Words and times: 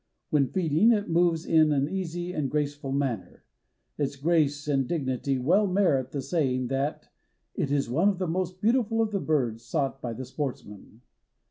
When 0.31 0.47
feeding 0.47 0.91
it 0.93 1.11
moves 1.11 1.45
in 1.45 1.71
an 1.71 1.87
easy 1.87 2.33
and 2.33 2.49
graceful 2.49 2.91
manner. 2.91 3.43
Its 3.99 4.15
grace 4.15 4.67
and 4.67 4.87
dignity 4.87 5.37
well 5.37 5.67
merit 5.67 6.09
the 6.11 6.23
saying 6.23 6.69
that 6.69 7.09
"it 7.53 7.71
is 7.71 7.87
one 7.87 8.09
of 8.09 8.17
the 8.17 8.25
most 8.25 8.59
beautiful 8.61 9.03
of 9.03 9.11
the 9.11 9.19
birds 9.19 9.63
sought 9.63 10.01
by 10.01 10.13
the 10.13 10.25
sportsman." 10.25 11.01